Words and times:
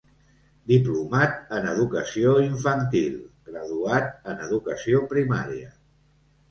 Diplomat 0.69 1.53
en 1.57 1.67
Educació 1.73 2.33
Infantil, 2.47 3.21
Graduat 3.53 4.11
en 4.35 4.43
Educació 4.51 5.09
Primària. 5.15 5.73